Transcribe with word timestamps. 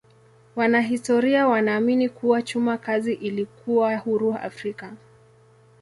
Wanahistoria 0.55 1.47
wanaamini 1.47 2.09
kuwa 2.09 2.41
chuma 2.41 2.77
kazi 2.77 3.13
ilikuwa 3.13 3.97
huru 3.97 4.33
Afrika. 4.35 4.93